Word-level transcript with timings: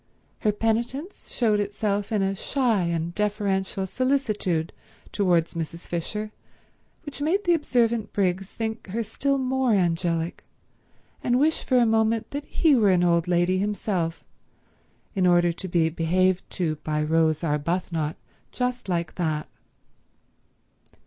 Her 0.39 0.51
penitence 0.51 1.29
showed 1.29 1.59
itself 1.59 2.11
in 2.11 2.23
a 2.23 2.33
shy 2.33 2.85
and 2.85 3.13
deferential 3.13 3.85
solicitude 3.85 4.73
towards 5.11 5.53
Mrs. 5.53 5.85
Fisher 5.85 6.31
which 7.05 7.21
made 7.21 7.43
the 7.43 7.53
observant 7.53 8.11
Briggs 8.11 8.49
think 8.49 8.87
her 8.87 9.03
still 9.03 9.37
more 9.37 9.73
angelic, 9.75 10.43
and 11.23 11.39
wish 11.39 11.63
for 11.63 11.77
a 11.77 11.85
moment 11.85 12.31
that 12.31 12.45
he 12.45 12.75
were 12.75 12.89
an 12.89 13.03
old 13.03 13.27
lady 13.27 13.59
himself 13.59 14.23
in 15.13 15.27
order 15.27 15.51
to 15.53 15.67
be 15.67 15.87
behaved 15.89 16.49
to 16.49 16.77
by 16.77 17.03
Rose 17.03 17.43
Arbuthnot 17.43 18.15
just 18.51 18.89
like 18.89 19.13
that. 19.17 19.47